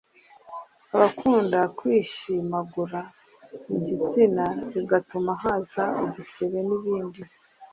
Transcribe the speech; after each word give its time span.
Abakunda 0.93 1.59
kwishimagura 1.77 3.01
mu 3.67 3.77
gitsina 3.87 4.43
bigatuma 4.73 5.31
haza 5.41 5.83
n’udusebe 5.97 6.59
n’ibindi 6.67 7.21